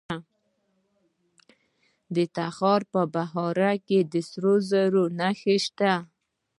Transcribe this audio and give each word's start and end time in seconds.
د 2.15 2.17
تخار 2.37 2.81
په 2.93 3.01
بهارک 3.13 3.79
کې 3.87 3.99
د 4.11 4.13
سرو 4.29 4.53
زرو 4.69 5.03
نښې 5.19 5.57
شته. 5.65 5.93